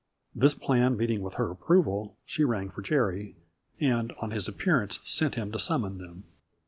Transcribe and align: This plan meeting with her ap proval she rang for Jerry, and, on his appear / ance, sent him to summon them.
This 0.33 0.55
plan 0.55 0.97
meeting 0.97 1.21
with 1.21 1.35
her 1.35 1.51
ap 1.51 1.59
proval 1.59 2.15
she 2.25 2.43
rang 2.43 2.71
for 2.71 2.81
Jerry, 2.81 3.35
and, 3.79 4.11
on 4.13 4.31
his 4.31 4.47
appear 4.47 4.81
/ 4.81 4.81
ance, 4.81 4.99
sent 5.03 5.35
him 5.35 5.51
to 5.51 5.59
summon 5.59 5.99
them. 5.99 6.23